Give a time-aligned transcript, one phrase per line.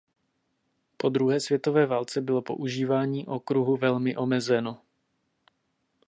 [0.97, 4.81] Po druhé světové válce bylo používání okruhu velmi omezeno.